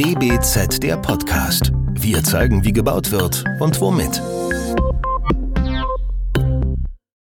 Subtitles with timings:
[0.00, 1.72] DBZ der Podcast.
[1.92, 4.22] Wir zeigen, wie gebaut wird und womit.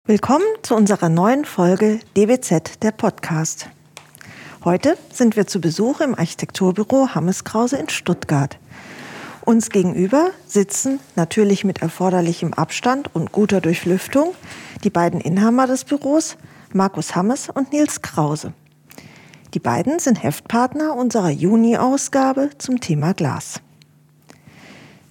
[0.05, 3.69] Willkommen zu unserer neuen Folge DBZ der Podcast.
[4.65, 8.59] Heute sind wir zu Besuch im Architekturbüro Hammes Krause in Stuttgart.
[9.43, 14.35] Uns gegenüber sitzen, natürlich mit erforderlichem Abstand und guter Durchlüftung,
[14.83, 16.37] die beiden Inhaber des Büros,
[16.73, 18.55] Markus Hammes und Nils Krause.
[19.57, 23.63] Die beiden sind Heftpartner unserer Juni-Ausgabe zum Thema Glas.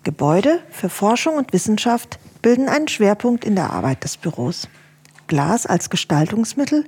[0.03, 4.69] Gebäude für Forschung und Wissenschaft bilden einen Schwerpunkt in der Arbeit des Büros.
[5.25, 6.85] Glas als Gestaltungsmittel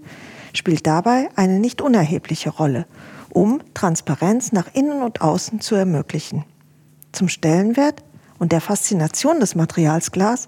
[0.53, 2.85] spielt dabei eine nicht unerhebliche Rolle,
[3.31, 6.45] um Transparenz nach innen und außen zu ermöglichen.
[7.11, 8.03] Zum Stellenwert
[8.37, 10.47] und der Faszination des Materials Glas,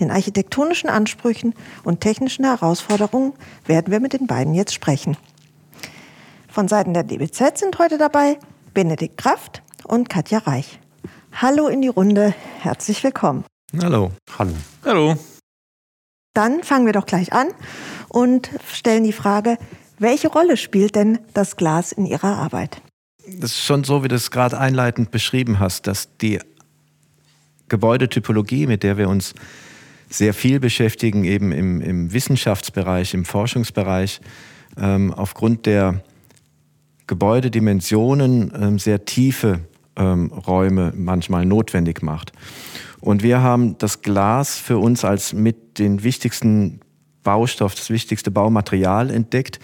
[0.00, 3.32] den architektonischen Ansprüchen und technischen Herausforderungen
[3.64, 5.16] werden wir mit den beiden jetzt sprechen.
[6.52, 8.38] Von Seiten der DBZ sind heute dabei
[8.74, 10.80] Benedikt Kraft und Katja Reich.
[11.32, 13.44] Hallo in die Runde, herzlich willkommen.
[13.82, 14.12] Hallo.
[14.38, 14.52] Hallo.
[14.84, 15.16] Hallo.
[16.34, 17.48] Dann fangen wir doch gleich an
[18.10, 19.56] und stellen die Frage,
[19.98, 22.82] welche Rolle spielt denn das Glas in Ihrer Arbeit?
[23.26, 26.38] Das ist schon so, wie du es gerade einleitend beschrieben hast, dass die
[27.68, 29.32] Gebäudetypologie, mit der wir uns
[30.10, 34.20] sehr viel beschäftigen, eben im, im Wissenschaftsbereich, im Forschungsbereich,
[34.76, 36.02] ähm, aufgrund der
[37.12, 39.60] Gebäudedimensionen ähm, sehr tiefe
[39.96, 42.32] ähm, Räume manchmal notwendig macht.
[43.00, 46.80] Und wir haben das Glas für uns als mit den wichtigsten
[47.22, 49.60] Baustoff, das wichtigste Baumaterial entdeckt,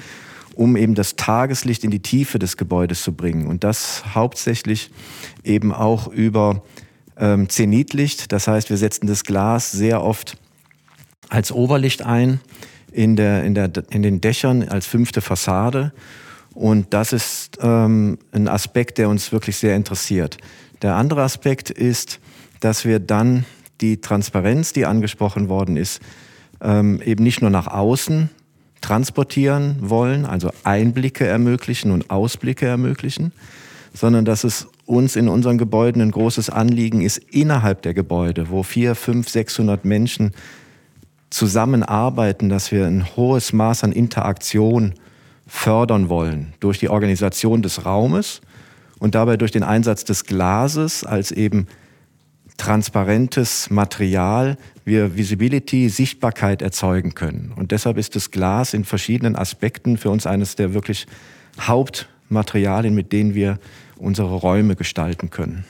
[0.57, 3.47] um eben das Tageslicht in die Tiefe des Gebäudes zu bringen.
[3.47, 4.91] Und das hauptsächlich
[5.43, 6.62] eben auch über
[7.17, 8.31] ähm, Zenitlicht.
[8.31, 10.37] Das heißt, wir setzen das Glas sehr oft
[11.31, 12.41] als Oberlicht ein
[12.93, 15.95] in, der, in, der, in den Dächern als fünfte Fassade
[16.55, 20.39] und das ist ähm, ein Aspekt, der uns wirklich sehr interessiert.
[20.83, 22.21] Der andere Aspekt ist,
[22.61, 23.45] dass wir dann
[23.81, 26.00] die Transparenz, die angesprochen worden ist,
[26.61, 28.31] ähm, eben nicht nur nach außen
[28.81, 33.33] transportieren wollen, also Einblicke ermöglichen und Ausblicke ermöglichen,
[33.93, 38.62] sondern dass es uns in unseren Gebäuden ein großes Anliegen ist, innerhalb der Gebäude, wo
[38.62, 40.33] vier, fünf, sechshundert Menschen
[41.31, 44.95] zusammenarbeiten, dass wir ein hohes Maß an Interaktion
[45.48, 48.41] fördern wollen durch die Organisation des Raumes
[49.00, 51.66] und dabei durch den Einsatz des Glases als eben
[52.59, 57.53] transparentes Material wir Visibility, Sichtbarkeit erzeugen können.
[57.56, 61.06] Und deshalb ist das Glas in verschiedenen Aspekten für uns eines der wirklich
[61.60, 63.59] Hauptmaterialien, mit denen wir
[63.97, 65.65] unsere Räume gestalten können.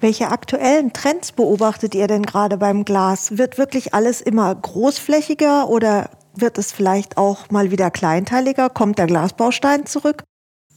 [0.00, 3.36] Welche aktuellen Trends beobachtet ihr denn gerade beim Glas?
[3.36, 6.10] Wird wirklich alles immer großflächiger oder
[6.40, 8.70] wird es vielleicht auch mal wieder kleinteiliger?
[8.70, 10.24] Kommt der Glasbaustein zurück?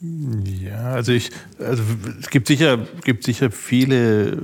[0.02, 1.84] Ja, also ich, also
[2.20, 4.42] es gibt sicher, gibt sicher viele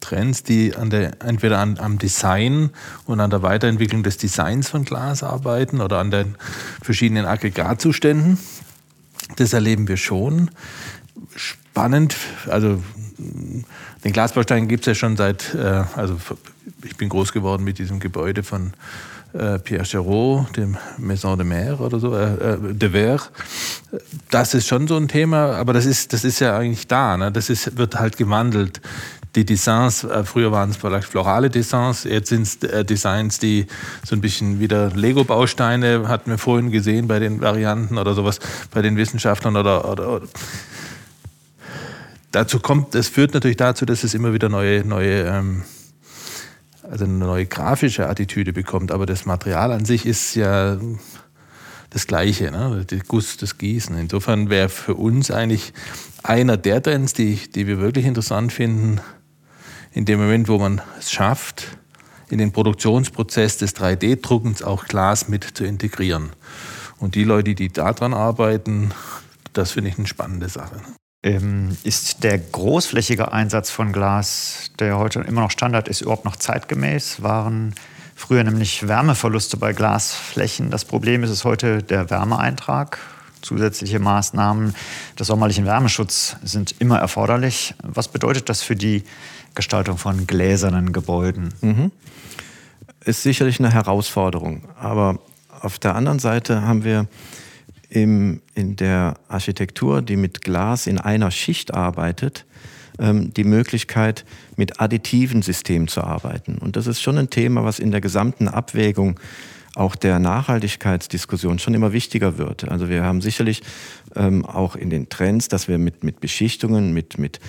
[0.00, 2.70] Trends, die an der, entweder an, am Design
[3.06, 6.34] und an der Weiterentwicklung des Designs von Glas arbeiten oder an den
[6.82, 8.38] verschiedenen Aggregatzuständen.
[9.36, 10.50] Das erleben wir schon.
[11.34, 12.82] Spannend, also
[14.04, 16.18] den Glasbaustein gibt es ja schon seit, äh, also
[16.84, 18.72] ich bin groß geworden mit diesem Gebäude von
[19.34, 23.22] äh, Pierre Chéreau, dem Maison de Mer oder so, äh, äh, de Verre.
[24.30, 27.16] Das ist schon so ein Thema, aber das ist, das ist ja eigentlich da.
[27.16, 27.32] Ne?
[27.32, 28.80] Das ist, wird halt gewandelt.
[29.34, 33.66] Die Designs, äh, früher waren es vielleicht florale Designs, jetzt sind es äh, Designs, die
[34.04, 38.40] so ein bisschen wieder Lego-Bausteine, hatten wir vorhin gesehen bei den Varianten oder sowas,
[38.72, 40.26] bei den Wissenschaftlern oder, oder, oder
[42.32, 45.62] dazu kommt, es führt natürlich dazu, dass es immer wieder neue, neue ähm,
[46.92, 48.92] also eine neue grafische Attitüde bekommt.
[48.92, 50.78] Aber das Material an sich ist ja
[51.88, 52.84] das Gleiche, ne?
[52.84, 53.96] der Guss, das Gießen.
[53.96, 55.72] Insofern wäre für uns eigentlich
[56.22, 59.00] einer der Trends, die, die wir wirklich interessant finden,
[59.92, 61.78] in dem Moment, wo man es schafft,
[62.28, 66.30] in den Produktionsprozess des 3D-Druckens auch Glas mit zu integrieren.
[66.98, 68.92] Und die Leute, die daran arbeiten,
[69.54, 70.76] das finde ich eine spannende Sache.
[71.24, 76.34] Ähm, ist der großflächige Einsatz von Glas, der heute immer noch Standard ist, überhaupt noch
[76.34, 77.22] zeitgemäß?
[77.22, 77.74] Waren
[78.16, 80.70] früher nämlich Wärmeverluste bei Glasflächen.
[80.70, 82.98] Das Problem ist es heute der Wärmeeintrag.
[83.40, 84.74] Zusätzliche Maßnahmen
[85.18, 87.74] des sommerlichen Wärmeschutz sind immer erforderlich.
[87.82, 89.04] Was bedeutet das für die
[89.54, 91.54] Gestaltung von gläsernen Gebäuden?
[91.60, 91.92] Mhm.
[93.04, 94.64] Ist sicherlich eine Herausforderung.
[94.78, 95.18] Aber
[95.60, 97.06] auf der anderen Seite haben wir
[97.92, 102.46] im, in der Architektur, die mit Glas in einer Schicht arbeitet,
[102.98, 104.24] ähm, die Möglichkeit,
[104.56, 106.56] mit additiven Systemen zu arbeiten.
[106.56, 109.20] Und das ist schon ein Thema, was in der gesamten Abwägung
[109.74, 112.68] auch der Nachhaltigkeitsdiskussion schon immer wichtiger wird.
[112.68, 113.62] Also wir haben sicherlich
[114.16, 117.40] ähm, auch in den Trends, dass wir mit, mit Beschichtungen, mit, mit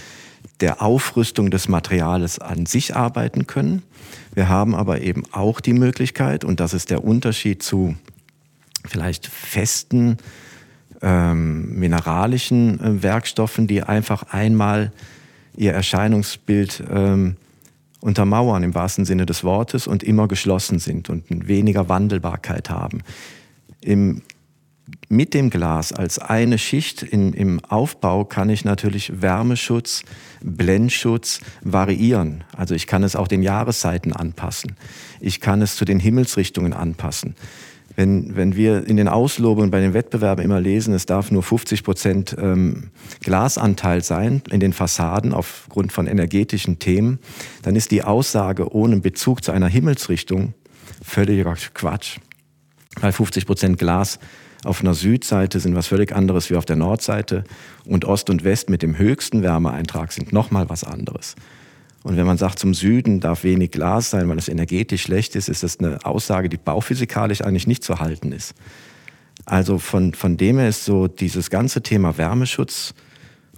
[0.59, 3.81] der Aufrüstung des Materials an sich arbeiten können.
[4.33, 7.95] Wir haben aber eben auch die Möglichkeit, und das ist der Unterschied zu
[8.85, 10.17] vielleicht festen
[11.01, 14.91] ähm, mineralischen äh, Werkstoffen, die einfach einmal
[15.55, 17.35] ihr Erscheinungsbild ähm,
[17.99, 23.01] untermauern im wahrsten Sinne des Wortes und immer geschlossen sind und weniger Wandelbarkeit haben.
[23.81, 24.21] Im,
[25.09, 30.03] mit dem Glas als eine Schicht in, im Aufbau kann ich natürlich Wärmeschutz,
[30.41, 32.43] Blendschutz variieren.
[32.55, 34.75] Also ich kann es auch den Jahreszeiten anpassen.
[35.19, 37.35] Ich kann es zu den Himmelsrichtungen anpassen
[37.95, 41.83] wenn, wenn wir in den Auslobungen bei den Wettbewerben immer lesen, es darf nur 50
[41.83, 42.89] Prozent ähm,
[43.21, 47.19] Glasanteil sein in den Fassaden aufgrund von energetischen Themen,
[47.61, 50.53] dann ist die Aussage ohne Bezug zu einer Himmelsrichtung
[51.03, 52.17] völliger Quatsch.
[52.99, 54.19] Weil 50 Prozent Glas
[54.63, 57.43] auf einer Südseite sind was völlig anderes wie auf der Nordseite
[57.85, 61.35] und Ost und West mit dem höchsten Wärmeeintrag sind nochmal was anderes.
[62.03, 65.47] Und wenn man sagt, zum Süden darf wenig Glas sein, weil es energetisch schlecht ist,
[65.47, 68.53] ist das eine Aussage, die bauphysikalisch eigentlich nicht zu halten ist.
[69.45, 72.93] Also von, von dem her ist so dieses ganze Thema Wärmeschutz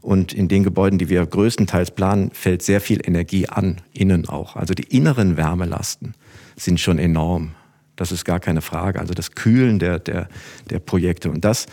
[0.01, 4.55] und in den Gebäuden, die wir größtenteils planen, fällt sehr viel Energie an, innen auch.
[4.55, 6.13] Also die inneren Wärmelasten
[6.55, 7.55] sind schon enorm.
[7.95, 8.99] Das ist gar keine Frage.
[8.99, 10.29] Also das Kühlen der, der,
[10.69, 11.31] der Projekte.
[11.31, 11.65] Und das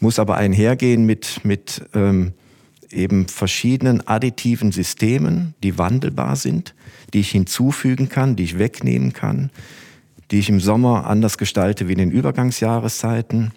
[0.00, 2.34] muss aber einhergehen mit, mit ähm,
[2.90, 6.74] eben verschiedenen additiven Systemen, die wandelbar sind,
[7.12, 9.50] die ich hinzufügen kann, die ich wegnehmen kann,
[10.30, 13.52] die ich im Sommer anders gestalte wie in den Übergangsjahreszeiten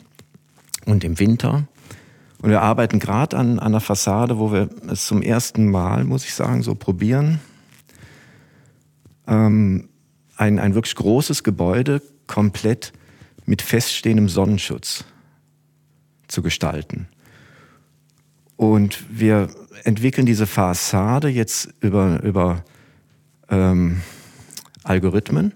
[0.86, 1.68] und im Winter.
[2.42, 6.26] Und wir arbeiten gerade an, an einer Fassade, wo wir es zum ersten Mal, muss
[6.26, 7.40] ich sagen, so probieren,
[9.28, 9.90] ähm,
[10.38, 12.94] ein, ein wirklich großes Gebäude komplett
[13.46, 15.04] mit feststehendem Sonnenschutz
[16.28, 17.08] zu gestalten.
[18.60, 19.48] Und wir
[19.86, 22.66] entwickeln diese Fassade jetzt über, über
[23.50, 24.02] ähm,
[24.84, 25.54] Algorithmen.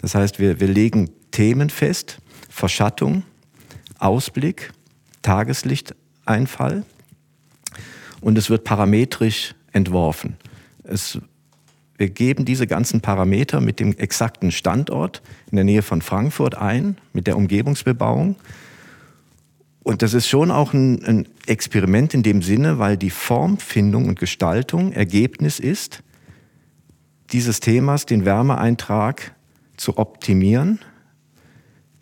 [0.00, 2.16] Das heißt, wir, wir legen Themen fest,
[2.48, 3.24] Verschattung,
[3.98, 4.72] Ausblick,
[5.20, 6.86] Tageslichteinfall
[8.22, 10.38] und es wird parametrisch entworfen.
[10.82, 11.18] Es,
[11.98, 15.20] wir geben diese ganzen Parameter mit dem exakten Standort
[15.50, 18.36] in der Nähe von Frankfurt ein, mit der Umgebungsbebauung
[19.86, 24.18] und das ist schon auch ein, ein, Experiment in dem Sinne, weil die Formfindung und
[24.18, 26.02] Gestaltung Ergebnis ist,
[27.30, 29.36] dieses Themas, den Wärmeeintrag
[29.76, 30.80] zu optimieren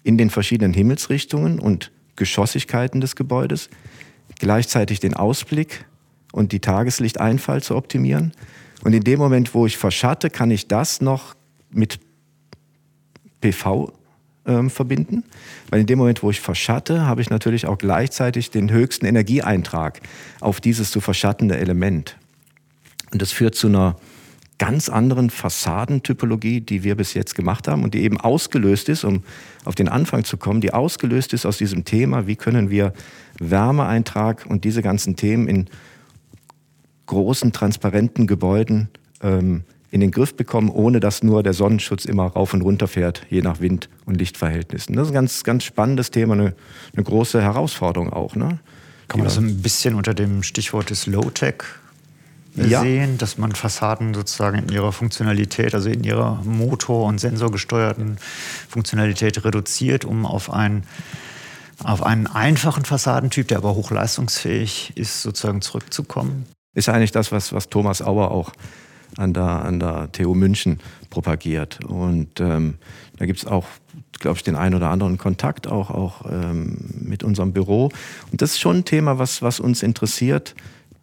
[0.03, 3.69] in den verschiedenen Himmelsrichtungen und Geschossigkeiten des Gebäudes,
[4.39, 5.85] gleichzeitig den Ausblick
[6.33, 8.33] und die Tageslichteinfall zu optimieren.
[8.83, 11.35] Und in dem Moment, wo ich verschatte, kann ich das noch
[11.71, 12.01] mit
[13.43, 13.93] PV
[14.47, 15.25] ähm, verbinden.
[15.71, 20.01] Weil in dem Moment, wo ich verschatte, habe ich natürlich auch gleichzeitig den höchsten Energieeintrag
[20.41, 22.17] auf dieses zu verschattende Element.
[23.13, 23.97] Und das führt zu einer
[24.59, 29.23] ganz anderen Fassadentypologie, die wir bis jetzt gemacht haben und die eben ausgelöst ist, um
[29.65, 32.93] auf den Anfang zu kommen, die ausgelöst ist aus diesem Thema, wie können wir
[33.39, 35.67] Wärmeeintrag und diese ganzen Themen in
[37.07, 38.89] großen, transparenten Gebäuden
[39.23, 39.65] ähm,
[39.95, 43.43] in den Griff bekommen, ohne dass nur der Sonnenschutz immer rauf und runter fährt, je
[43.43, 44.97] nach Wind- und Lichtverhältnissen.
[44.97, 46.55] Das ist ein ganz, ganz spannendes Thema, eine,
[46.95, 48.35] eine große Herausforderung auch.
[48.35, 48.59] Ne?
[49.07, 51.63] Kann man das ein bisschen unter dem Stichwort des Low-Tech
[52.57, 52.81] ja.
[52.81, 58.17] sehen, dass man Fassaden sozusagen in ihrer Funktionalität, also in ihrer motor- und sensorgesteuerten
[58.69, 60.83] Funktionalität reduziert, um auf einen,
[61.85, 66.47] auf einen einfachen Fassadentyp, der aber hochleistungsfähig ist, sozusagen zurückzukommen?
[66.75, 68.51] Ist eigentlich das, was, was Thomas Auer auch
[69.17, 70.81] an der, an der TU München
[71.11, 71.85] propagiert.
[71.85, 72.75] Und ähm,
[73.17, 73.67] da gibt es auch,
[74.19, 77.91] glaube ich, den einen oder anderen Kontakt auch, auch ähm, mit unserem Büro.
[78.31, 80.55] Und das ist schon ein Thema, was, was uns interessiert.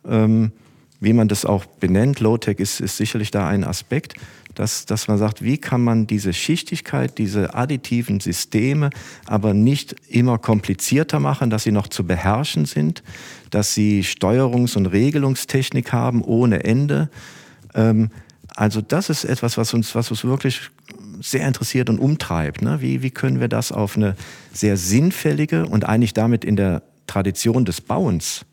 [0.08, 0.52] Ähm,
[1.00, 4.14] wie man das auch benennt, Low-Tech ist, ist sicherlich da ein Aspekt,
[4.56, 8.90] dass, dass man sagt, wie kann man diese Schichtigkeit, diese additiven Systeme
[9.26, 13.02] aber nicht immer komplizierter machen, dass sie noch zu beherrschen sind,
[13.50, 17.10] dass sie Steuerungs- und Regelungstechnik haben ohne Ende,
[17.74, 20.70] also das ist etwas, was uns, was uns wirklich
[21.22, 22.62] sehr interessiert und umtreibt.
[22.62, 22.82] Ne?
[22.82, 24.16] Wie, wie können wir das auf eine
[24.54, 28.46] sehr sinnfällige und eigentlich damit in der Tradition des Bauens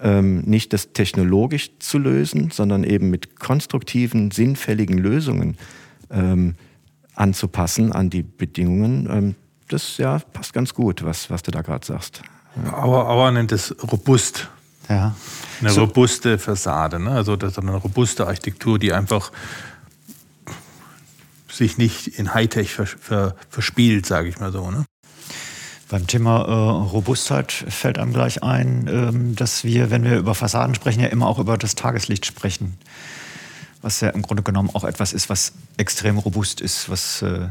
[0.00, 5.56] ähm, nicht das technologisch zu lösen, sondern eben mit konstruktiven, sinnfälligen Lösungen
[6.10, 6.54] ähm,
[7.14, 9.08] anzupassen an die Bedingungen.
[9.10, 9.34] Ähm,
[9.68, 12.22] das ja, passt ganz gut, was, was du da gerade sagst.
[12.64, 12.74] Ja.
[12.74, 14.48] Aber, aber nennt es robust.
[14.88, 15.14] Ja.
[15.60, 15.82] Eine so.
[15.82, 17.10] robuste Fassade, ne?
[17.10, 19.30] also das ist eine robuste Architektur, die einfach
[21.48, 24.70] sich nicht in Hightech vers ver verspielt, sage ich mal so.
[24.70, 24.84] Ne?
[25.88, 30.74] Beim Thema äh, Robustheit fällt einem gleich ein, ähm, dass wir, wenn wir über Fassaden
[30.74, 32.78] sprechen, ja immer auch über das Tageslicht sprechen.
[33.82, 37.48] Was ja im Grunde genommen auch etwas ist, was extrem robust ist, was, äh,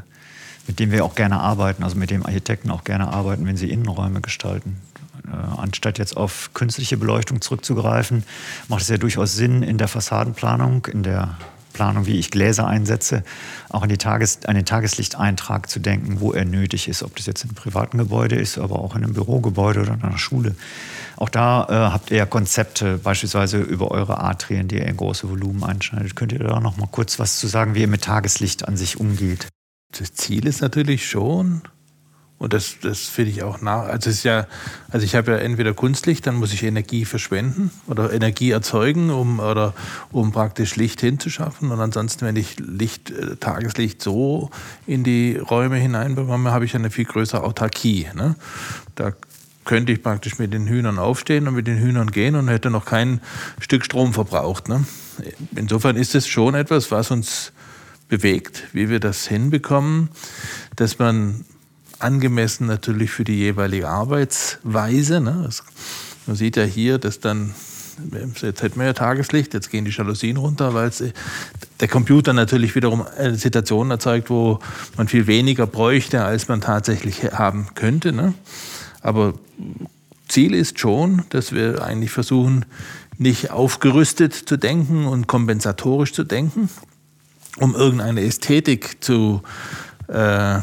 [0.66, 3.70] mit dem wir auch gerne arbeiten, also mit dem Architekten auch gerne arbeiten, wenn sie
[3.70, 4.82] Innenräume gestalten.
[5.28, 8.24] Äh, anstatt jetzt auf künstliche Beleuchtung zurückzugreifen,
[8.68, 11.38] macht es ja durchaus Sinn, in der Fassadenplanung, in der
[11.74, 13.24] Planung, wie ich Gläser einsetze,
[13.70, 17.26] auch an, die Tages-, an den Tageslichteintrag zu denken, wo er nötig ist, ob das
[17.26, 20.56] jetzt einem privaten Gebäude ist, aber auch in einem Bürogebäude oder in einer Schule.
[21.16, 25.30] Auch da äh, habt ihr ja Konzepte, beispielsweise über eure Atrien, die ihr in große
[25.30, 26.16] Volumen einschneidet.
[26.16, 29.00] Könnt ihr da noch mal kurz was zu sagen, wie ihr mit Tageslicht an sich
[29.00, 29.48] umgeht?
[29.98, 31.62] Das Ziel ist natürlich schon,
[32.42, 33.84] und das, das finde ich auch nach.
[33.84, 34.48] Also, es ist ja,
[34.90, 39.40] also ich habe ja entweder Kunstlicht, dann muss ich Energie verschwenden oder Energie erzeugen, um,
[39.40, 39.76] oder,
[40.12, 41.70] um praktisch Licht hinzuschaffen.
[41.70, 44.50] Und ansonsten, wenn ich Licht, äh, Tageslicht so
[44.88, 48.08] in die Räume hineinbekomme, habe ich eine viel größere Autarkie.
[48.16, 48.34] Ne?
[48.96, 49.14] Da
[49.64, 52.86] könnte ich praktisch mit den Hühnern aufstehen und mit den Hühnern gehen und hätte noch
[52.86, 53.22] kein
[53.60, 54.68] Stück Strom verbraucht.
[54.68, 54.84] Ne?
[55.56, 57.52] Insofern ist es schon etwas, was uns
[58.08, 60.10] bewegt, wie wir das hinbekommen,
[60.76, 61.46] dass man
[62.04, 65.22] angemessen natürlich für die jeweilige Arbeitsweise.
[65.22, 65.50] Ne?
[66.28, 67.54] Man sieht ja hier, dass dann,
[68.42, 70.92] jetzt hätten wir ja Tageslicht, jetzt gehen die Jalousien runter, weil
[71.80, 74.60] der Computer natürlich wiederum eine Situation erzeugt, wo
[74.98, 78.12] man viel weniger bräuchte, als man tatsächlich haben könnte.
[78.12, 78.34] Ne?
[79.02, 79.34] Aber
[80.28, 82.66] Ziel ist schon, dass wir eigentlich versuchen,
[83.18, 86.70] nicht aufgerüstet zu denken und kompensatorisch zu denken,
[87.58, 89.44] um irgendeine Ästhetik zu
[90.08, 90.60] äh,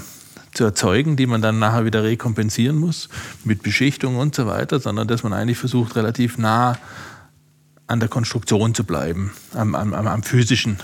[0.58, 3.08] zu erzeugen, die man dann nachher wieder rekompensieren muss
[3.44, 6.76] mit Beschichtung und so weiter, sondern dass man eigentlich versucht, relativ nah
[7.86, 10.76] an der Konstruktion zu bleiben, am, am, am physischen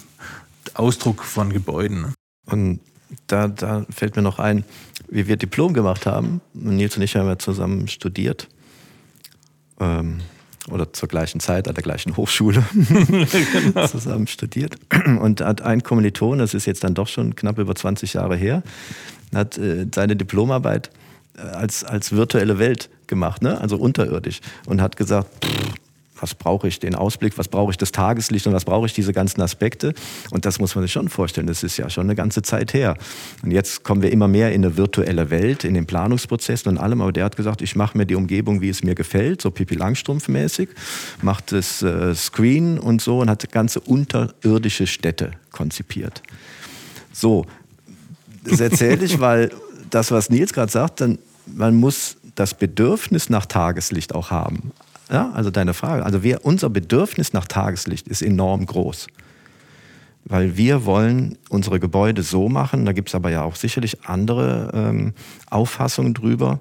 [0.74, 2.14] Ausdruck von Gebäuden.
[2.46, 2.80] Und
[3.26, 4.64] da, da fällt mir noch ein,
[5.08, 6.40] wie wir Diplom gemacht haben.
[6.52, 8.48] Nils und ich haben ja zusammen studiert.
[9.80, 10.20] Ähm,
[10.70, 13.86] oder zur gleichen Zeit an der gleichen Hochschule genau.
[13.86, 14.76] zusammen studiert.
[15.04, 18.62] Und hat ein Kommiliton, das ist jetzt dann doch schon knapp über 20 Jahre her,
[19.36, 20.90] hat äh, seine Diplomarbeit
[21.36, 23.60] äh, als, als virtuelle Welt gemacht, ne?
[23.60, 24.40] also unterirdisch.
[24.66, 25.74] Und hat gesagt, pff,
[26.20, 29.12] was brauche ich den Ausblick, was brauche ich das Tageslicht und was brauche ich diese
[29.12, 29.94] ganzen Aspekte.
[30.30, 32.96] Und das muss man sich schon vorstellen, das ist ja schon eine ganze Zeit her.
[33.42, 37.02] Und jetzt kommen wir immer mehr in eine virtuelle Welt, in den Planungsprozessen und allem.
[37.02, 39.74] Aber der hat gesagt, ich mache mir die Umgebung, wie es mir gefällt, so Pipi
[39.74, 40.68] Langstrumpf-mäßig,
[41.20, 46.22] macht das äh, Screen und so und hat ganze unterirdische Städte konzipiert.
[47.12, 47.44] So,
[48.44, 49.50] das erzähle ich, weil
[49.90, 54.72] das, was Nils gerade sagt, dann, man muss das Bedürfnis nach Tageslicht auch haben.
[55.10, 56.04] Ja, also deine Frage.
[56.04, 59.06] Also wir, unser Bedürfnis nach Tageslicht ist enorm groß.
[60.24, 64.70] Weil wir wollen unsere Gebäude so machen, da gibt es aber ja auch sicherlich andere
[64.72, 65.12] ähm,
[65.50, 66.60] Auffassungen drüber,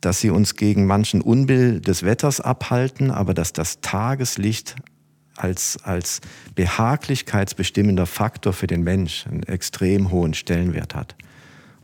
[0.00, 4.76] dass sie uns gegen manchen Unbill des Wetters abhalten, aber dass das Tageslicht
[5.38, 6.20] als, als
[6.54, 11.14] behaglichkeitsbestimmender Faktor für den Mensch einen extrem hohen Stellenwert hat.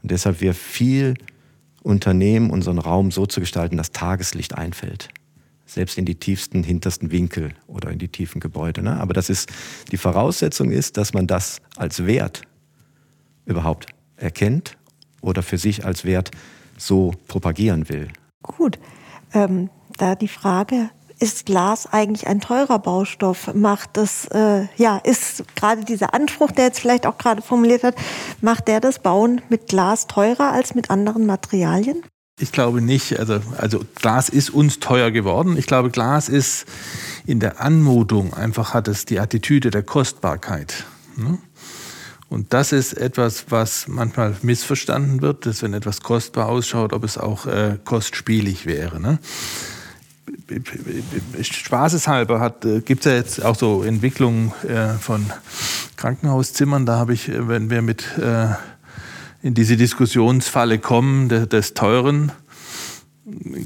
[0.03, 1.15] Und deshalb wir viel
[1.83, 5.11] unternehmen, unseren Raum so zu gestalten, dass Tageslicht einfällt
[5.67, 8.83] selbst in die tiefsten, hintersten Winkel oder in die tiefen Gebäude.
[8.83, 8.99] Ne?
[9.01, 9.51] Aber das ist,
[9.91, 12.43] die Voraussetzung ist, dass man das als Wert
[13.47, 14.77] überhaupt erkennt
[15.21, 16.31] oder für sich als Wert
[16.77, 18.09] so propagieren will.
[18.43, 18.79] Gut,
[19.33, 20.91] ähm, da die Frage,
[21.25, 23.55] ist Glas eigentlich ein teurer Baustoff?
[23.55, 27.95] Macht das, äh, ja, ist gerade dieser Anspruch, der jetzt vielleicht auch gerade formuliert hat,
[28.43, 32.03] macht der das Bauen mit Glas teurer als mit anderen Materialien?
[32.39, 33.19] Ich glaube nicht.
[33.19, 35.57] Also, also Glas ist uns teuer geworden.
[35.57, 36.67] Ich glaube, Glas ist
[37.25, 40.85] in der Anmutung einfach hat es die Attitüde der Kostbarkeit.
[41.17, 41.39] Ne?
[42.29, 47.17] Und das ist etwas, was manchmal missverstanden wird, dass wenn etwas kostbar ausschaut, ob es
[47.17, 49.01] auch äh, kostspielig wäre.
[49.01, 49.19] Ne?
[51.41, 55.25] Spaßeshalber äh, gibt es ja jetzt auch so Entwicklungen äh, von
[55.97, 56.87] Krankenhauszimmern.
[56.87, 58.49] Da habe ich, äh, wenn wir mit äh,
[59.43, 62.33] in diese Diskussionsfalle kommen des, des Teuren,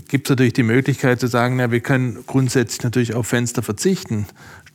[0.09, 4.27] gibt es natürlich die Möglichkeit zu sagen, ja, wir können grundsätzlich natürlich auf Fenster verzichten.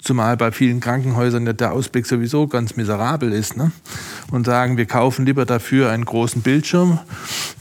[0.04, 3.56] Zumal bei vielen Krankenhäusern der Ausblick sowieso ganz miserabel ist.
[3.56, 3.72] Ne?
[4.32, 7.00] Und sagen, wir kaufen lieber dafür einen großen Bildschirm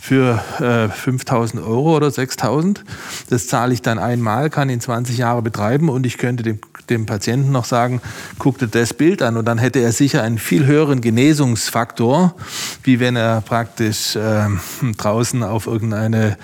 [0.01, 2.83] für äh, 5000 Euro oder 6000.
[3.31, 6.59] Das zahle ich dann einmal, kann ihn 20 Jahre betreiben und ich könnte dem,
[6.91, 8.01] dem Patienten noch sagen,
[8.41, 12.35] guck dir das Bild an und dann hätte er sicher einen viel höheren Genesungsfaktor,
[12.83, 14.49] wie wenn er praktisch äh,
[14.97, 16.37] draußen auf irgendeine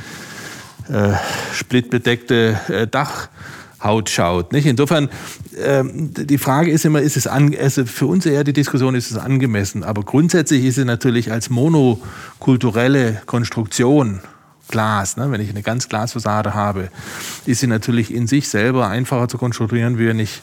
[0.88, 1.14] äh,
[1.52, 3.28] splitbedeckte äh, Dach
[3.82, 4.52] Haut schaut.
[4.52, 4.66] Nicht?
[4.66, 5.08] Insofern,
[5.62, 9.10] ähm, die Frage ist immer, ist es an, also für uns eher die Diskussion, ist
[9.10, 9.84] es angemessen?
[9.84, 14.20] Aber grundsätzlich ist es natürlich als monokulturelle Konstruktion
[14.68, 15.30] Glas, ne?
[15.30, 16.90] wenn ich eine ganz Glasfassade habe,
[17.46, 20.42] ist sie natürlich in sich selber einfacher zu konstruieren, wie wenn ich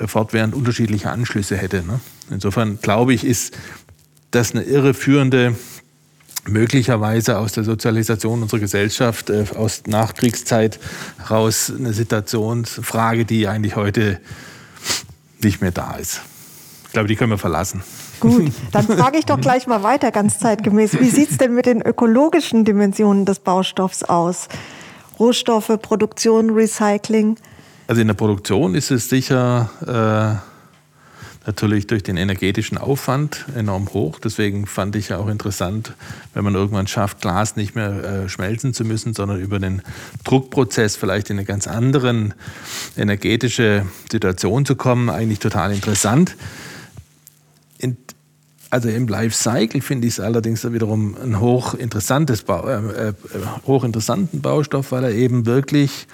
[0.00, 1.84] äh, fortwährend unterschiedliche Anschlüsse hätte.
[1.86, 2.00] Ne?
[2.30, 3.54] Insofern glaube ich, ist
[4.30, 5.54] das eine irreführende
[6.44, 10.78] möglicherweise aus der Sozialisation unserer Gesellschaft, äh, aus Nachkriegszeit
[11.18, 14.20] heraus eine Situationsfrage, die eigentlich heute
[15.42, 16.20] nicht mehr da ist.
[16.86, 17.82] Ich glaube, die können wir verlassen.
[18.20, 21.00] Gut, dann frage ich doch gleich mal weiter, ganz zeitgemäß.
[21.00, 24.48] Wie sieht es denn mit den ökologischen Dimensionen des Baustoffs aus?
[25.18, 27.36] Rohstoffe, Produktion, Recycling?
[27.86, 30.51] Also in der Produktion ist es sicher äh,
[31.46, 34.18] natürlich durch den energetischen Aufwand enorm hoch.
[34.18, 35.94] Deswegen fand ich ja auch interessant,
[36.34, 39.82] wenn man irgendwann schafft, Glas nicht mehr äh, schmelzen zu müssen, sondern über den
[40.24, 42.30] Druckprozess vielleicht in eine ganz andere
[42.96, 45.10] energetische Situation zu kommen.
[45.10, 46.36] Eigentlich total interessant.
[47.78, 47.96] In,
[48.72, 53.12] also im Lifecycle finde ich es allerdings wiederum ein hochinteressantes Bau, äh, äh,
[53.66, 56.06] hochinteressanten Baustoff, weil er eben wirklich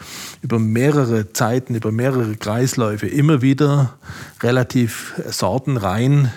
[0.42, 3.94] über mehrere Zeiten, über mehrere Kreisläufe immer wieder
[4.42, 6.32] relativ sortenrein,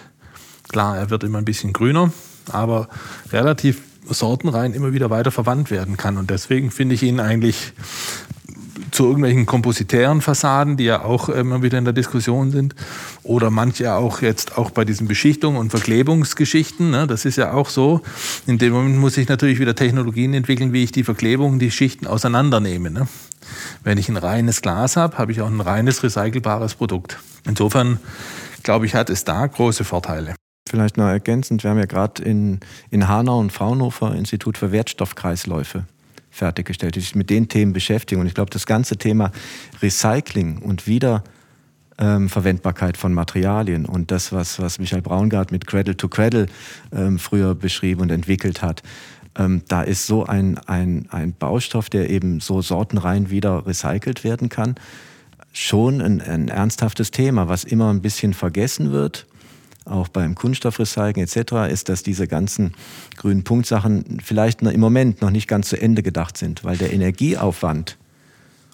[0.69, 2.13] klar, er wird immer ein bisschen grüner,
[2.51, 2.87] aber
[3.31, 6.17] relativ sortenrein immer wieder weiter verwandt werden kann.
[6.17, 7.73] Und deswegen finde ich ihn eigentlich
[8.91, 12.75] zu irgendwelchen kompositären Fassaden, die ja auch immer wieder in der Diskussion sind,
[13.23, 16.91] oder manche auch jetzt auch bei diesen Beschichtungen und Verklebungsgeschichten.
[16.91, 18.01] Ne, das ist ja auch so.
[18.45, 22.07] In dem Moment muss ich natürlich wieder Technologien entwickeln, wie ich die Verklebung, die Schichten
[22.07, 22.91] auseinandernehme.
[22.91, 23.07] Ne?
[23.83, 27.17] Wenn ich ein reines Glas habe, habe ich auch ein reines recycelbares Produkt.
[27.47, 27.99] Insofern
[28.63, 30.35] glaube ich, hat es da große Vorteile.
[30.69, 32.59] Vielleicht noch ergänzend, wir haben ja gerade in,
[32.91, 35.85] in Hanau und Fraunhofer Institut für Wertstoffkreisläufe
[36.31, 38.21] fertiggestellt, die sich mit den Themen beschäftigen.
[38.21, 39.31] Und ich glaube, das ganze Thema
[39.81, 46.07] Recycling und Wiederverwendbarkeit ähm, von Materialien und das, was, was Michael Braungart mit Cradle to
[46.07, 46.47] Cradle
[46.91, 48.81] ähm, früher beschrieben und entwickelt hat,
[49.37, 54.49] ähm, da ist so ein, ein, ein Baustoff, der eben so sortenrein wieder recycelt werden
[54.49, 54.75] kann,
[55.53, 59.27] schon ein, ein ernsthaftes Thema, was immer ein bisschen vergessen wird
[59.85, 62.73] auch beim Kunststoffrecycling etc., ist, dass diese ganzen
[63.17, 67.97] grünen Punktsachen vielleicht im Moment noch nicht ganz zu Ende gedacht sind, weil der Energieaufwand,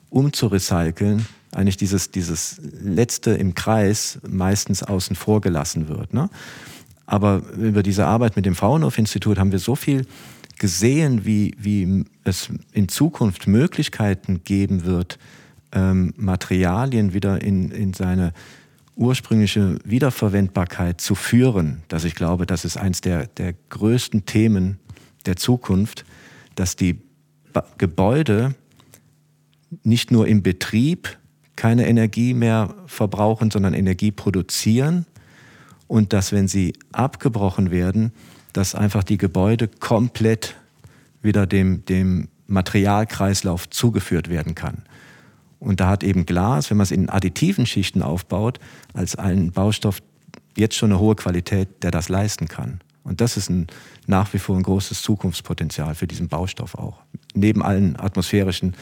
[0.10, 6.14] um zu recyceln, eigentlich dieses, dieses letzte im Kreis meistens außen vor gelassen wird.
[6.14, 6.30] Ne?
[7.06, 10.06] Aber über diese Arbeit mit dem Fraunhofer-Institut haben wir so viel
[10.60, 15.18] gesehen, wie, wie es in Zukunft Möglichkeiten geben wird,
[15.72, 18.34] ähm, Materialien wieder in, in seine
[18.98, 24.80] ursprüngliche Wiederverwendbarkeit zu führen, dass ich glaube, das ist eines der, der größten Themen
[25.26, 26.04] der Zukunft,
[26.56, 27.00] dass die
[27.54, 28.56] ba Gebäude
[29.84, 31.18] nicht nur im Betrieb
[31.56, 35.06] keine Energie mehr verbrauchen, sondern Energie produzieren
[35.88, 38.12] und dass, wenn sie abgebrochen werden,
[38.54, 40.56] dass einfach die Gebäude komplett
[41.22, 44.84] wieder dem, dem Materialkreislauf zugeführt werden kann.
[45.60, 48.60] Und da hat eben Glas, wenn man es in additiven Schichten aufbaut,
[48.94, 50.02] als einen Baustoff
[50.56, 52.82] jetzt schon eine hohe Qualität, der das leisten kann.
[53.04, 53.68] Und das ist ein,
[54.06, 57.02] nach wie vor ein großes Zukunftspotenzial für diesen Baustoff auch.
[57.34, 58.76] Neben allen atmosphärischen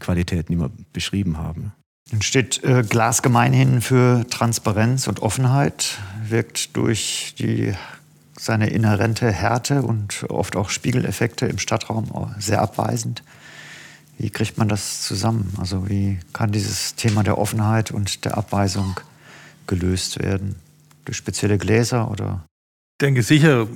[0.00, 1.72] Qualitäten, die wir beschrieben haben.
[2.10, 7.74] Dann steht äh, Glas gemeinhin für Transparenz und Offenheit, wirkt durch die,
[8.38, 13.22] seine inhärente Härte und oft auch Spiegeleffekte im Stadtraum sehr abweisend.
[14.18, 15.54] Wie kriegt man das zusammen?
[15.58, 18.98] Also wie kann dieses Thema der Offenheit und der Abweisung
[19.68, 20.56] gelöst werden?
[21.04, 22.44] Durch spezielle Gläser oder?
[23.00, 23.68] Ich denke, sicher,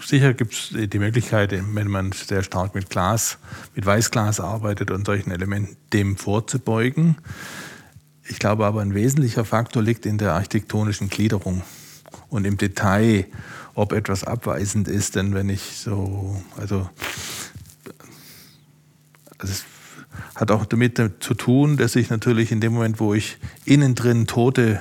[0.00, 3.38] sicher gibt es die Möglichkeit, wenn man sehr stark mit Glas,
[3.74, 7.16] mit Weißglas arbeitet und solchen Elementen, dem vorzubeugen.
[8.28, 11.62] Ich glaube aber, ein wesentlicher Faktor liegt in der architektonischen Gliederung
[12.28, 13.26] und im Detail,
[13.74, 15.16] ob etwas abweisend ist.
[15.16, 16.88] Denn wenn ich so, also,
[19.38, 19.54] also
[20.38, 24.26] hat auch damit zu tun, dass ich natürlich in dem Moment, wo ich innen drin
[24.26, 24.80] tote,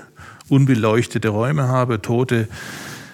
[0.49, 2.47] unbeleuchtete Räume habe, tote,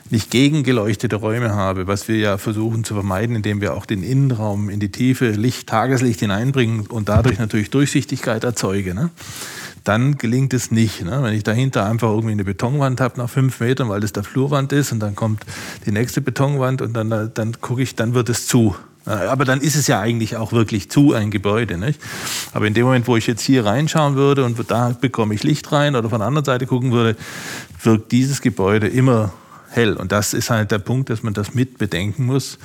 [0.10, 4.70] nicht gegengeleuchtete Räume habe, was wir ja versuchen zu vermeiden, indem wir auch den Innenraum
[4.70, 8.94] in die Tiefe Licht, Tageslicht hineinbringen und dadurch natürlich Durchsichtigkeit erzeuge.
[8.94, 9.10] Ne?
[9.84, 11.04] dann gelingt es nicht.
[11.04, 11.20] Ne?
[11.24, 14.72] Wenn ich dahinter einfach irgendwie eine Betonwand habe nach fünf Metern, weil das der Flurwand
[14.72, 15.46] ist und dann kommt
[15.86, 18.76] die nächste Betonwand und dann, dann gucke ich, dann wird es zu.
[19.06, 21.78] Aber dann ist es ja eigentlich auch wirklich zu ein Gebäude.
[21.78, 22.00] Nicht?
[22.54, 25.72] Aber in dem Moment, wo ich jetzt hier reinschauen würde und da bekomme ich Licht
[25.72, 27.18] rein oder von der anderen Seite gucken würde,
[27.82, 29.34] wirkt dieses Gebäude immer
[29.70, 29.94] hell.
[29.94, 32.60] Und das ist halt der Punkt, dass man das mit bedenken muss.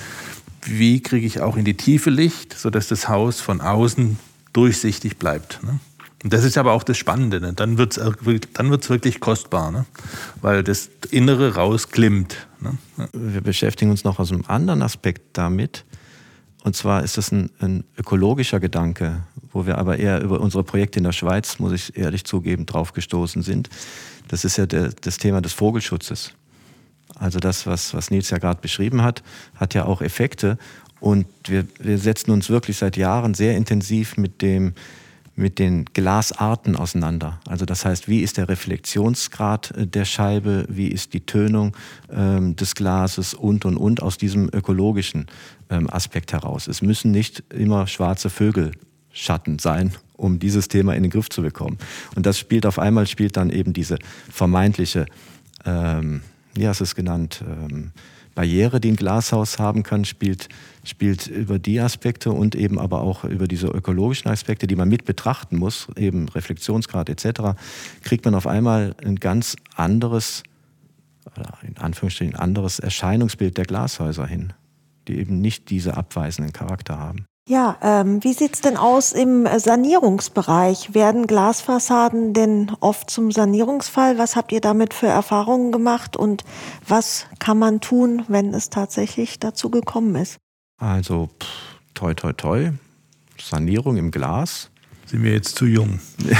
[0.64, 4.18] Wie kriege ich auch in die Tiefe Licht, sodass das Haus von außen
[4.52, 5.62] durchsichtig bleibt.
[5.62, 5.78] Ne?
[6.24, 7.40] Und das ist aber auch das Spannende.
[7.40, 7.52] Ne?
[7.52, 8.14] Dann wird es
[8.54, 9.86] dann wird's wirklich kostbar, ne?
[10.42, 12.48] weil das Innere rausklimmt.
[12.60, 12.76] Ne?
[13.12, 15.84] Wir beschäftigen uns noch aus einem anderen Aspekt damit.
[16.68, 19.22] Und zwar ist es ein, ein, ökologischer Gedanke,
[19.54, 23.40] wo wir aber eher über unsere Projekte in der Schweiz, muss ich ehrlich zugeben, draufgestoßen
[23.40, 23.70] sind.
[24.28, 26.34] Das ist ja der, das Thema des Vogelschutzes.
[27.14, 29.22] Also das, was, was Nils ja gerade beschrieben hat,
[29.54, 30.58] hat ja auch Effekte.
[31.00, 34.74] Und wir, wir setzen uns wirklich seit Jahren sehr intensiv mit dem
[35.38, 37.40] mit den Glasarten auseinander.
[37.46, 41.76] Also das heißt, wie ist der Reflexionsgrad äh, der Scheibe, wie ist die Tönung
[42.10, 45.26] ähm, des Glases und und und aus diesem ökologischen
[45.70, 46.66] ähm, Aspekt heraus.
[46.66, 51.78] Es müssen nicht immer schwarze Vögelschatten sein, um dieses Thema in den Griff zu bekommen.
[52.16, 53.98] Und das spielt auf einmal spielt dann eben diese
[54.30, 55.06] vermeintliche,
[55.64, 56.22] ähm,
[56.56, 57.92] du es genannt, ähm,
[58.38, 60.48] Barriere, die ein Glashaus haben kann, spielt,
[60.84, 65.04] spielt über die Aspekte und eben aber auch über diese ökologischen Aspekte, die man mit
[65.04, 67.58] betrachten muss, eben Reflexionsgrad etc.,
[68.04, 70.44] kriegt man auf einmal ein ganz anderes,
[71.66, 74.52] in Anführungsstrichen anderes Erscheinungsbild der Glashäuser hin,
[75.08, 77.26] die eben nicht diese abweisenden Charakter haben.
[77.48, 80.92] Ja, ähm, wie sieht's denn aus im Sanierungsbereich?
[80.92, 84.18] Werden Glasfassaden denn oft zum Sanierungsfall?
[84.18, 86.44] Was habt ihr damit für Erfahrungen gemacht und
[86.86, 90.36] was kann man tun, wenn es tatsächlich dazu gekommen ist?
[90.76, 91.48] Also, pff,
[91.94, 92.72] toi, toi, toi.
[93.40, 94.68] Sanierung im Glas.
[95.06, 96.00] Sind wir jetzt zu jung?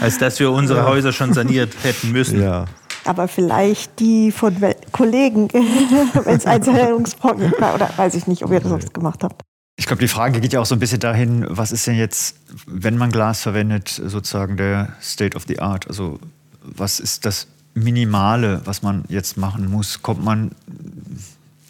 [0.00, 2.40] Als dass wir unsere Häuser schon saniert hätten müssen.
[2.40, 2.66] Ja
[3.08, 4.56] aber vielleicht die von
[4.92, 9.42] Kollegen, wenn es ein war, oder weiß ich nicht, ob ihr das sonst gemacht habt.
[9.78, 12.36] Ich glaube, die Frage geht ja auch so ein bisschen dahin, was ist denn jetzt,
[12.66, 15.86] wenn man Glas verwendet, sozusagen der State of the Art?
[15.88, 16.18] Also
[16.62, 20.00] was ist das Minimale, was man jetzt machen muss?
[20.00, 20.52] Kommt man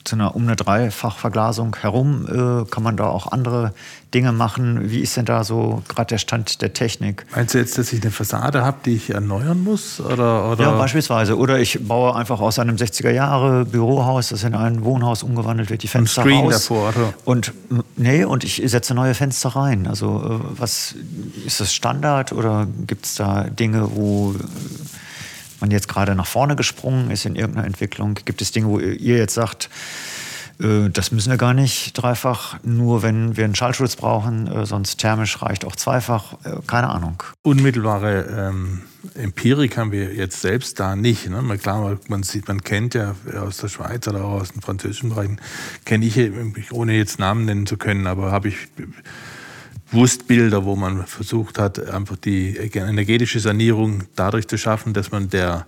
[0.06, 2.26] zu einer um eine Dreifachverglasung herum?
[2.26, 3.72] Äh, kann man da auch andere
[4.14, 4.90] Dinge machen?
[4.90, 7.26] Wie ist denn da so gerade der Stand der Technik?
[7.34, 10.00] Meinst du jetzt, dass ich eine Fassade habe, die ich erneuern muss?
[10.00, 10.64] Oder, oder?
[10.64, 11.36] Ja, beispielsweise.
[11.36, 15.82] Oder ich baue einfach aus einem 60er Jahre Bürohaus, das in ein Wohnhaus umgewandelt wird,
[15.82, 16.62] die Fenster Screen raus.
[16.68, 17.14] davor, oder?
[17.24, 17.52] Und
[17.96, 19.86] nee, und ich setze neue Fenster rein.
[19.86, 20.94] Also äh, was
[21.44, 24.34] ist das Standard oder gibt es da Dinge, wo
[25.60, 28.14] man jetzt gerade nach vorne gesprungen ist in irgendeiner Entwicklung?
[28.24, 29.70] Gibt es Dinge, wo ihr jetzt sagt,
[30.60, 34.96] äh, das müssen wir gar nicht dreifach, nur wenn wir einen Schallschutz brauchen, äh, sonst
[34.98, 37.22] thermisch reicht auch zweifach, äh, keine Ahnung.
[37.42, 38.82] Unmittelbare ähm,
[39.14, 41.28] Empirik haben wir jetzt selbst da nicht.
[41.28, 41.42] Ne?
[41.58, 45.40] Klar, man sieht, man kennt ja aus der Schweiz oder auch aus den französischen Bereichen,
[45.84, 48.56] kenne ich, ohne jetzt Namen nennen zu können, aber habe ich
[49.92, 55.66] Wustbilder, wo man versucht hat, einfach die energetische Sanierung dadurch zu schaffen, dass man der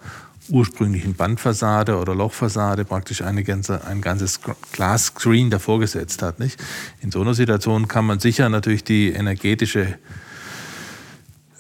[0.48, 4.40] ursprünglichen Bandfassade oder Lochfassade praktisch eine ganze, ein ganzes
[4.72, 6.38] Glasscreen davor gesetzt hat.
[6.38, 6.62] Nicht?
[7.00, 9.98] In so einer Situation kann man sicher natürlich die energetische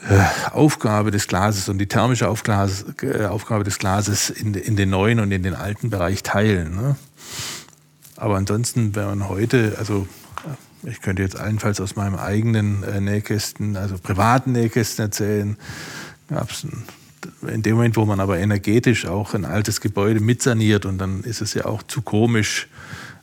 [0.08, 4.90] äh, Aufgabe des Glases und die thermische Aufglas, äh, Aufgabe des Glases in, in, den
[4.90, 6.74] neuen und in den alten Bereich teilen.
[6.74, 6.96] Ne?
[8.16, 10.08] Aber ansonsten, wenn man heute, also
[10.84, 15.56] ich könnte jetzt allenfalls aus meinem eigenen äh, Nähkästen, also privaten Nähkästen erzählen.
[16.28, 16.66] Gab es
[17.46, 21.40] in dem Moment, wo man aber energetisch auch ein altes Gebäude mitsaniert und dann ist
[21.40, 22.68] es ja auch zu komisch,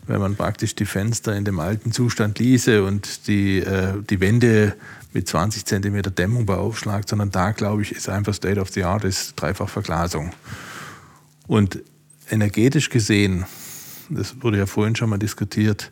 [0.08, 4.76] wenn man praktisch die Fenster in dem alten Zustand ließe und die, äh, die Wände
[5.14, 9.06] mit 20 Zentimeter Dämmung beaufschlagt, sondern da, glaube ich, ist einfach State of the Art,
[9.06, 10.34] ist Dreifachverglasung.
[11.48, 11.82] Und
[12.30, 13.46] energetisch gesehen,
[14.10, 15.92] das wurde ja vorhin schon mal diskutiert,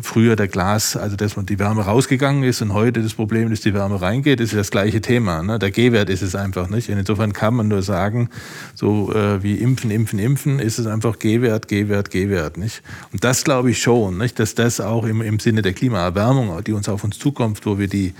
[0.00, 3.60] früher der Glas, also dass man die Wärme rausgegangen ist und heute das Problem, dass
[3.60, 5.42] die Wärme reingeht, ist das gleiche Thema.
[5.42, 5.58] Ne?
[5.58, 6.88] Der G-Wert ist es einfach nicht.
[6.88, 8.30] Und insofern kann man nur sagen,
[8.74, 12.56] so äh, wie impfen, impfen, impfen, ist es einfach G-Wert, G-Wert, G-Wert.
[12.56, 12.82] Nicht?
[13.12, 14.38] Und das glaube ich schon, nicht?
[14.38, 17.88] dass das auch im, im Sinne der Klimaerwärmung, die uns auf uns zukommt, wo wir
[17.88, 18.14] die,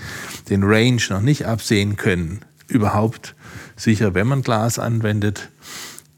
[0.49, 3.35] den Range noch nicht absehen können, überhaupt
[3.75, 5.49] sicher, wenn man Glas anwendet,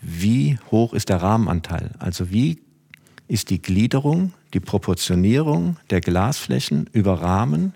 [0.00, 1.92] wie hoch ist der Rahmenanteil.
[1.98, 2.60] Also wie
[3.28, 7.74] ist die Gliederung, die Proportionierung der Glasflächen über Rahmen.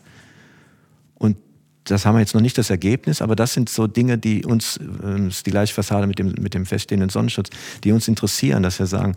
[1.14, 1.36] Und
[1.84, 4.78] das haben wir jetzt noch nicht das Ergebnis, aber das sind so Dinge, die uns,
[4.78, 7.50] äh, die Gleichfassade mit dem, mit dem feststehenden Sonnenschutz,
[7.84, 9.14] die uns interessieren, dass wir sagen,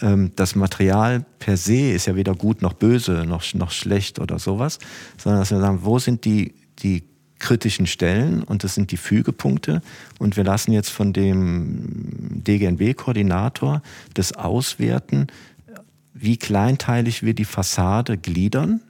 [0.00, 4.38] ähm, das Material per se ist ja weder gut noch böse, noch, noch schlecht oder
[4.38, 4.78] sowas,
[5.16, 7.04] sondern dass wir sagen, wo sind die, die
[7.38, 9.82] kritischen Stellen und das sind die Fügepunkte.
[10.18, 13.82] Und wir lassen jetzt von dem DGNB-Koordinator
[14.14, 15.26] das auswerten,
[16.14, 18.80] wie kleinteilig wir die Fassade gliedern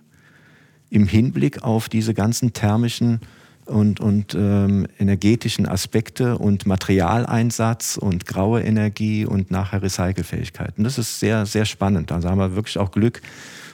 [0.90, 3.20] im Hinblick auf diese ganzen thermischen
[3.66, 10.74] und, und ähm, energetischen Aspekte und Materialeinsatz und graue Energie und nachher Recycelfähigkeit.
[10.76, 12.12] Und das ist sehr, sehr spannend.
[12.12, 13.22] Also haben wir wirklich auch Glück,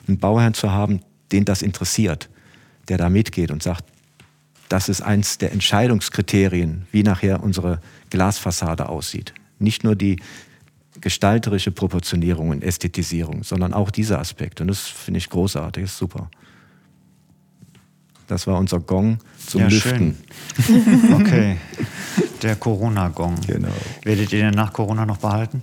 [0.06, 1.00] einen Bauherrn zu haben,
[1.32, 2.28] den das interessiert,
[2.88, 3.84] der da mitgeht und sagt,
[4.70, 9.34] das ist eins der Entscheidungskriterien, wie nachher unsere Glasfassade aussieht.
[9.58, 10.20] Nicht nur die
[11.00, 14.60] gestalterische Proportionierung und Ästhetisierung, sondern auch dieser Aspekt.
[14.60, 16.30] Und das finde ich großartig, ist super.
[18.28, 20.16] Das war unser Gong zum ja, Lüften.
[20.64, 21.10] Schön.
[21.20, 21.56] Okay,
[22.42, 23.40] der Corona-Gong.
[23.44, 23.68] Genau.
[24.04, 25.62] Werdet ihr den nach Corona noch behalten?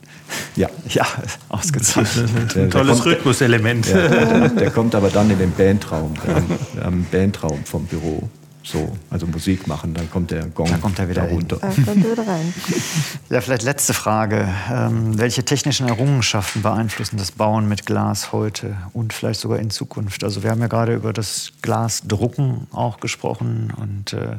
[0.57, 0.69] Ja.
[0.89, 1.05] Ja,
[1.47, 2.29] ausgezeichnet.
[2.57, 3.87] Ein tolles Rhythmuselement.
[3.87, 6.13] Ja, der, der, kommt aber dann in den Bandraum.
[6.25, 8.29] Wir haben, wir haben einen Bandraum vom Büro
[8.67, 11.57] so, also Musik machen, dann kommt der Gong da kommt er wieder runter.
[11.61, 12.53] Da kommt er wieder rein.
[13.29, 14.47] Ja, vielleicht letzte Frage.
[14.71, 20.23] Ähm, welche technischen Errungenschaften beeinflussen das Bauen mit Glas heute und vielleicht sogar in Zukunft?
[20.23, 24.37] Also wir haben ja gerade über das Glasdrucken auch gesprochen und äh,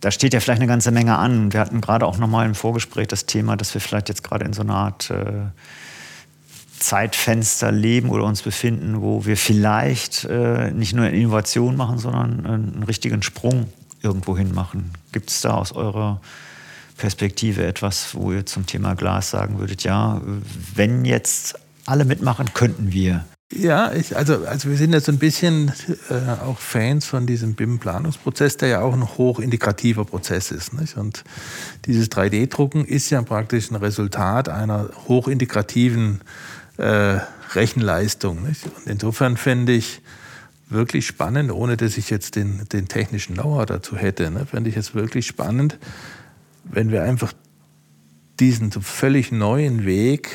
[0.00, 1.52] da steht ja vielleicht eine ganze Menge an.
[1.52, 4.52] Wir hatten gerade auch nochmal im Vorgespräch das Thema, dass wir vielleicht jetzt gerade in
[4.52, 5.46] so einer Art äh,
[6.82, 12.44] Zeitfenster leben oder uns befinden, wo wir vielleicht äh, nicht nur eine Innovation machen, sondern
[12.44, 13.68] einen richtigen Sprung
[14.02, 14.90] irgendwo hin machen.
[15.12, 16.20] Gibt es da aus eurer
[16.96, 20.20] Perspektive etwas, wo ihr zum Thema Glas sagen würdet, ja,
[20.74, 23.24] wenn jetzt alle mitmachen, könnten wir?
[23.54, 25.72] Ja, ich, also, also wir sind jetzt ein bisschen
[26.08, 30.72] äh, auch Fans von diesem BIM-Planungsprozess, der ja auch ein hochintegrativer Prozess ist.
[30.72, 30.96] Nicht?
[30.96, 31.22] Und
[31.84, 36.22] dieses 3D-Drucken ist ja praktisch ein Resultat einer hochintegrativen
[36.82, 37.20] äh,
[37.54, 38.42] Rechenleistung.
[38.42, 38.64] Nicht?
[38.64, 40.02] Und insofern fände ich
[40.68, 44.76] wirklich spannend, ohne dass ich jetzt den, den technischen Know-how dazu hätte, ne, fände ich
[44.76, 45.78] es wirklich spannend,
[46.64, 47.32] wenn wir einfach
[48.40, 50.30] diesen so völlig neuen Weg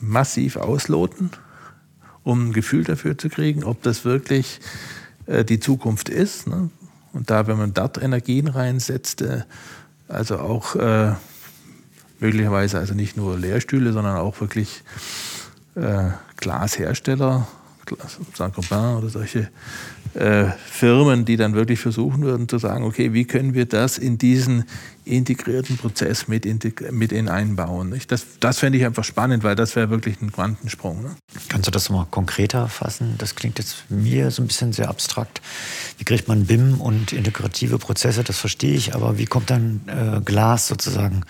[0.00, 1.30] massiv ausloten,
[2.24, 4.60] um ein Gefühl dafür zu kriegen, ob das wirklich
[5.26, 6.46] äh, die Zukunft ist.
[6.46, 6.70] Ne?
[7.12, 9.42] Und da, wenn man dort Energien reinsetzt, äh,
[10.08, 11.12] also auch äh,
[12.20, 14.82] möglicherweise also nicht nur Lehrstühle, sondern auch wirklich
[15.74, 17.46] äh, Glashersteller,
[18.34, 19.48] Saint-Gobain oder solche
[20.14, 24.18] äh, Firmen, die dann wirklich versuchen würden zu sagen, okay, wie können wir das in
[24.18, 24.64] diesen
[25.04, 26.46] integrierten Prozess mit,
[26.92, 27.88] mit in einbauen.
[27.90, 28.12] Nicht?
[28.12, 31.02] Das, das fände ich einfach spannend, weil das wäre wirklich ein Quantensprung.
[31.02, 31.16] Ne?
[31.48, 33.16] Kannst du das mal konkreter fassen?
[33.18, 35.40] Das klingt jetzt mir so ein bisschen sehr abstrakt.
[35.98, 38.24] Wie kriegt man BIM und integrative Prozesse?
[38.24, 41.22] Das verstehe ich, aber wie kommt dann äh, Glas sozusagen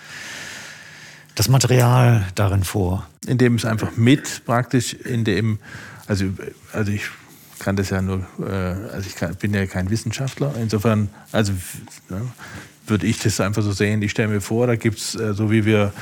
[1.35, 3.07] das Material darin vor?
[3.25, 5.59] Indem es einfach mit praktisch in dem,
[6.07, 6.25] also,
[6.73, 7.03] also ich
[7.59, 11.53] kann das ja nur, äh, also ich kann, bin ja kein Wissenschaftler, insofern, also
[12.09, 12.21] ne,
[12.87, 15.51] würde ich das einfach so sehen, ich stelle mir vor, da gibt es, äh, so
[15.51, 15.93] wie wir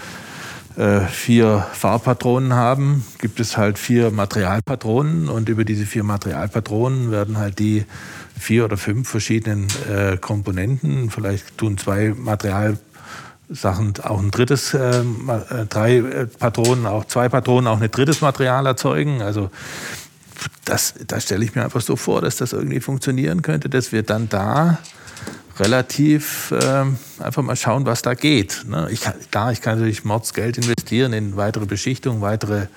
[0.78, 7.38] äh, vier Farbpatronen haben, gibt es halt vier Materialpatronen und über diese vier Materialpatronen werden
[7.38, 7.86] halt die
[8.40, 9.68] vier oder fünf verschiedenen
[10.22, 12.89] Komponenten, vielleicht tun zwei Materialpatronen
[13.50, 18.22] Sachen auch ein drittes, äh, äh, drei äh, Patronen, auch zwei Patronen, auch ein drittes
[18.22, 19.22] Material erzeugen.
[19.22, 19.50] Also
[20.66, 24.04] das, das stelle ich mir einfach so vor, dass das irgendwie funktionieren könnte, dass wir
[24.04, 24.78] dann da
[25.58, 26.86] relativ äh,
[27.22, 28.66] einfach mal schauen, was da geht.
[28.68, 28.88] Ne?
[28.92, 32.68] Ich, klar, ich kann natürlich Mordsgeld investieren in weitere Beschichtung, weitere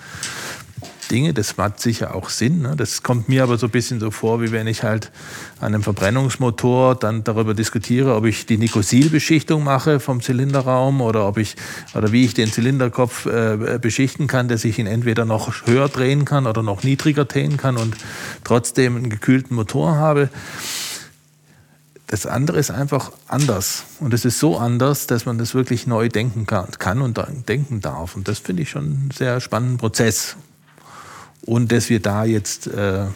[1.12, 1.34] Dinge.
[1.34, 2.62] Das macht sicher auch Sinn.
[2.62, 2.74] Ne?
[2.74, 5.12] Das kommt mir aber so ein bisschen so vor, wie wenn ich halt
[5.60, 11.38] an einem Verbrennungsmotor dann darüber diskutiere, ob ich die Nikosilbeschichtung mache vom Zylinderraum oder ob
[11.38, 11.54] ich
[11.94, 16.24] oder wie ich den Zylinderkopf äh, beschichten kann, dass ich ihn entweder noch höher drehen
[16.24, 17.94] kann oder noch niedriger drehen kann und
[18.42, 20.30] trotzdem einen gekühlten Motor habe.
[22.06, 23.84] Das andere ist einfach anders.
[23.98, 28.16] Und es ist so anders, dass man das wirklich neu denken kann, und denken darf.
[28.16, 30.36] Und das finde ich schon einen sehr spannenden Prozess.
[31.44, 33.06] Und dass wir da jetzt äh,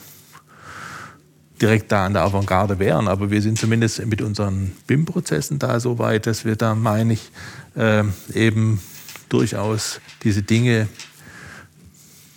[1.61, 3.09] direkt da an der Avantgarde wären.
[3.09, 7.31] Aber wir sind zumindest mit unseren BIM-Prozessen da so weit, dass wir da, meine ich,
[7.77, 8.81] äh, eben
[9.29, 10.89] durchaus diese Dinge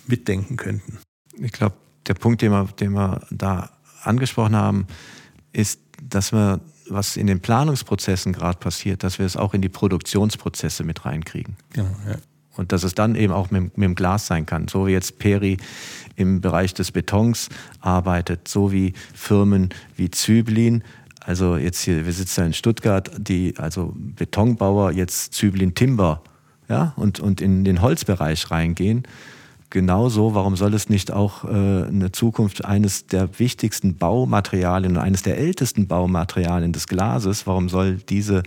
[0.06, 0.98] mitdenken könnten.
[1.38, 1.76] Ich glaube,
[2.06, 3.70] der Punkt, den wir, den wir da
[4.02, 4.86] angesprochen haben,
[5.52, 9.68] ist, dass wir, was in den Planungsprozessen gerade passiert, dass wir es auch in die
[9.68, 11.56] Produktionsprozesse mit reinkriegen.
[11.72, 12.16] Genau, ja.
[12.56, 14.68] Und dass es dann eben auch mit, mit, dem Glas sein kann.
[14.68, 15.56] So wie jetzt Peri
[16.16, 17.48] im Bereich des Betons
[17.80, 20.82] arbeitet, so wie Firmen wie Züblin.
[21.20, 26.22] Also jetzt hier, wir sitzen ja in Stuttgart, die, also Betonbauer jetzt Züblin Timber,
[26.68, 29.04] ja, und, und in den Holzbereich reingehen
[29.70, 35.38] genauso, warum soll es nicht auch äh, in Zukunft eines der wichtigsten Baumaterialien, eines der
[35.38, 38.42] ältesten Baumaterialien des Glases, warum soll diese,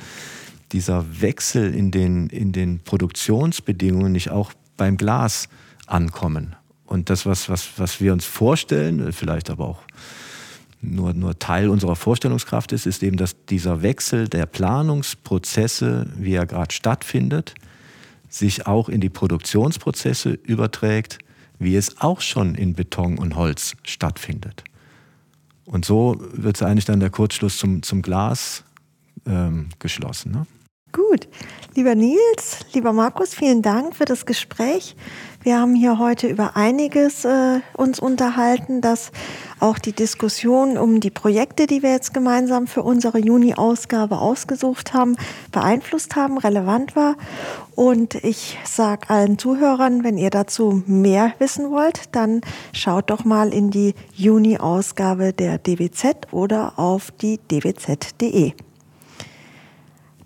[0.74, 5.48] dieser Wechsel in den, in den Produktionsbedingungen nicht auch beim Glas
[5.88, 6.56] ankommen?
[6.86, 9.82] Und das, was, was, was wir uns vorstellen, vielleicht aber auch
[10.82, 16.46] nur, nur Teil unserer Vorstellungskraft ist, ist eben, dass dieser Wechsel der Planungsprozesse, wie er
[16.46, 17.56] gerade stattfindet,
[18.30, 21.20] sich auch in die Produktionsprozesse überträgt,
[21.60, 24.64] wie es auch schon in Beton und Holz stattfindet.
[25.66, 28.64] Und so wird eigentlich dann der Kurzschluss zum, zum Glas
[29.26, 30.32] ähm, geschlossen.
[30.34, 30.46] Ne?
[30.94, 31.28] Gut.
[31.74, 34.96] Lieber Nils, lieber Markus, vielen Dank für das Gespräch.
[35.42, 39.12] Wir haben hier heute über einiges äh, uns unterhalten, dass
[39.60, 45.18] auch die Diskussion um die Projekte, die wir jetzt gemeinsam für unsere Juni-Ausgabe ausgesucht haben,
[45.52, 47.16] beeinflusst haben, relevant war.
[47.74, 53.52] Und ich sage allen Zuhörern, wenn ihr dazu mehr wissen wollt, dann schaut doch mal
[53.52, 58.54] in die Juni-Ausgabe der DWZ oder auf die dwz.de.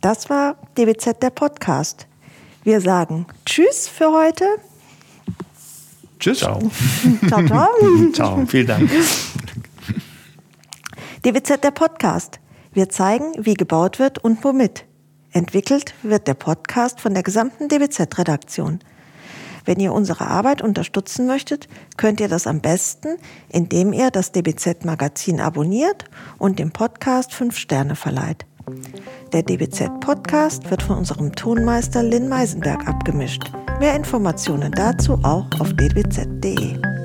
[0.01, 2.05] Das war DWZ der Podcast.
[2.63, 4.45] Wir sagen Tschüss für heute.
[6.19, 6.39] Tschüss.
[6.39, 6.59] Ciao.
[7.27, 7.67] ciao, ciao.
[8.13, 8.91] ciao, vielen Dank.
[11.25, 12.39] DWZ der Podcast.
[12.73, 14.85] Wir zeigen, wie gebaut wird und womit.
[15.31, 18.79] Entwickelt wird der Podcast von der gesamten DWZ-Redaktion.
[19.65, 23.17] Wenn ihr unsere Arbeit unterstützen möchtet, könnt ihr das am besten,
[23.49, 26.05] indem ihr das DBZ-Magazin abonniert
[26.37, 28.45] und dem Podcast fünf Sterne verleiht.
[29.33, 33.51] Der DBZ-Podcast wird von unserem Tonmeister Lynn Meisenberg abgemischt.
[33.79, 36.96] Mehr Informationen dazu auch auf dbz.de.